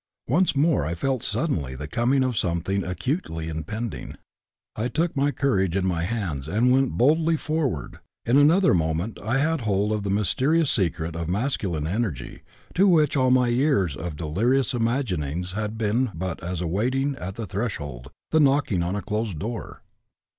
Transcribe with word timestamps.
Once 0.27 0.55
more 0.55 0.83
I 0.83 0.95
felt 0.95 1.21
suddenly 1.21 1.75
the 1.75 1.87
coming 1.87 2.23
of 2.23 2.35
something 2.35 2.83
acutely 2.83 3.49
impending; 3.49 4.15
I 4.75 4.87
took 4.87 5.15
my 5.15 5.29
courage 5.29 5.75
in 5.75 5.85
my 5.85 6.05
hands 6.05 6.47
and 6.47 6.71
went 6.71 6.93
boldly 6.93 7.37
forward. 7.37 7.99
In 8.25 8.35
another 8.35 8.73
moment 8.73 9.19
I 9.21 9.37
had 9.37 9.61
hold 9.61 9.91
of 9.91 10.01
the 10.01 10.09
mysterious 10.09 10.71
secret 10.71 11.15
of 11.15 11.29
masculine 11.29 11.85
energy, 11.85 12.41
to 12.73 12.87
which 12.87 13.15
all 13.15 13.29
my 13.29 13.49
years 13.49 13.95
of 13.95 14.15
dilirious 14.15 14.73
imaginings 14.73 15.51
had 15.51 15.77
been 15.77 16.09
but 16.15 16.41
as 16.43 16.61
a 16.61 16.67
waiting 16.67 17.15
at 17.17 17.35
the 17.35 17.45
threshold, 17.45 18.07
the 18.31 18.39
knocking 18.39 18.81
on 18.81 18.95
a 18.95 19.03
closed 19.03 19.37
door. 19.37 19.83